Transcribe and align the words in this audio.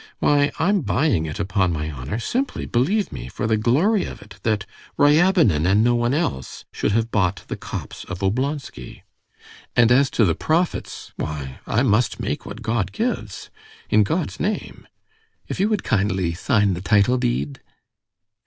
Why, 0.17 0.51
I'm 0.57 0.81
buying 0.81 1.27
it, 1.27 1.39
upon 1.39 1.71
my 1.71 1.91
honor, 1.91 2.17
simply, 2.17 2.65
believe 2.65 3.11
me, 3.11 3.27
for 3.27 3.45
the 3.45 3.55
glory 3.55 4.03
of 4.05 4.19
it, 4.23 4.37
that 4.41 4.65
Ryabinin, 4.97 5.67
and 5.67 5.83
no 5.83 5.93
one 5.93 6.15
else, 6.15 6.65
should 6.73 6.91
have 6.93 7.11
bought 7.11 7.43
the 7.49 7.55
copse 7.55 8.03
of 8.05 8.23
Oblonsky. 8.23 9.03
And 9.75 9.91
as 9.91 10.09
to 10.17 10.25
the 10.25 10.33
profits, 10.33 11.11
why, 11.17 11.59
I 11.67 11.83
must 11.83 12.19
make 12.19 12.47
what 12.47 12.63
God 12.63 12.91
gives. 12.93 13.51
In 13.91 14.01
God's 14.01 14.39
name. 14.39 14.87
If 15.47 15.59
you 15.59 15.69
would 15.69 15.83
kindly 15.83 16.33
sign 16.33 16.73
the 16.73 16.81
title 16.81 17.19
deed...." 17.19 17.61